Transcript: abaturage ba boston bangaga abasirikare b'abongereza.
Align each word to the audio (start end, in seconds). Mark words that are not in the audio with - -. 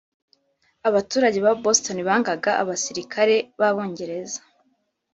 abaturage 0.89 1.37
ba 1.45 1.53
boston 1.63 1.97
bangaga 2.07 2.51
abasirikare 2.61 3.35
b'abongereza. 3.59 4.39